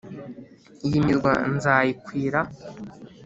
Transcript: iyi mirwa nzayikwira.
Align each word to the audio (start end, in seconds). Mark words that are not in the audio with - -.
iyi 0.85 0.99
mirwa 1.05 1.31
nzayikwira. 1.55 2.39